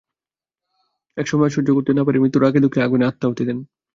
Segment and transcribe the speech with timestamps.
[1.17, 3.59] একসময় আর সহ্য করতে না পেরে মিতু রাগে দুঃখে আগুনে আত্মাহুতি দেন।